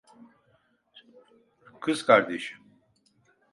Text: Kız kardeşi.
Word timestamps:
Kız 1.81 2.05
kardeşi. 2.05 2.55